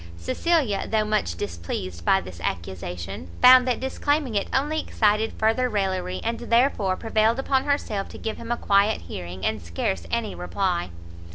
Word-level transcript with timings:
Cecilia, 0.17 0.87
though 0.89 1.05
much 1.05 1.37
displeased 1.37 2.03
by 2.03 2.21
this 2.21 2.39
accusation, 2.39 3.29
found 3.39 3.67
that 3.67 3.79
disclaiming 3.79 4.33
it 4.33 4.47
only 4.51 4.79
excited 4.79 5.31
further 5.33 5.69
raillery, 5.69 6.21
and 6.23 6.39
therefore 6.39 6.95
prevailed 6.95 7.37
upon 7.37 7.65
herself 7.65 8.09
to 8.09 8.17
give 8.17 8.37
him 8.37 8.51
a 8.51 8.57
quiet 8.57 9.01
hearing, 9.01 9.45
and 9.45 9.61
scarce 9.61 10.07
any 10.09 10.33
reply. 10.33 10.89